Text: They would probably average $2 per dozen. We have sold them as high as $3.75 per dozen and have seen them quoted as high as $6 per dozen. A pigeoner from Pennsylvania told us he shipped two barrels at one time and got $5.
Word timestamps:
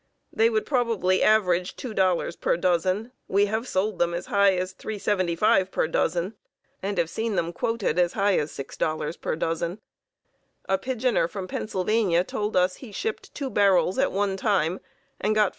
They 0.33 0.49
would 0.49 0.65
probably 0.65 1.21
average 1.21 1.75
$2 1.75 2.41
per 2.41 2.57
dozen. 2.57 3.11
We 3.27 3.45
have 3.45 3.67
sold 3.67 3.99
them 3.99 4.15
as 4.15 4.25
high 4.25 4.55
as 4.55 4.73
$3.75 4.73 5.69
per 5.69 5.87
dozen 5.87 6.33
and 6.81 6.97
have 6.97 7.07
seen 7.07 7.35
them 7.35 7.53
quoted 7.53 7.99
as 7.99 8.13
high 8.13 8.39
as 8.39 8.51
$6 8.51 9.21
per 9.21 9.35
dozen. 9.35 9.79
A 10.67 10.79
pigeoner 10.79 11.27
from 11.27 11.47
Pennsylvania 11.47 12.23
told 12.23 12.55
us 12.57 12.77
he 12.77 12.91
shipped 12.91 13.35
two 13.35 13.51
barrels 13.51 13.99
at 13.99 14.11
one 14.11 14.37
time 14.37 14.79
and 15.19 15.35
got 15.35 15.49
$5. 15.49 15.49